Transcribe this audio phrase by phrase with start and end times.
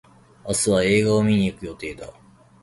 [0.47, 2.11] 明日は映画を観に行く予定だ。